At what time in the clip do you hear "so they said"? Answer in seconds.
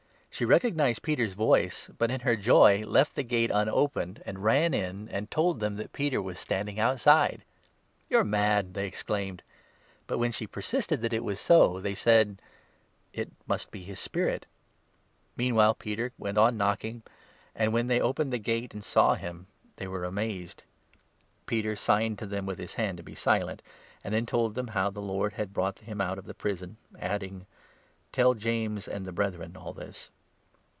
11.39-12.41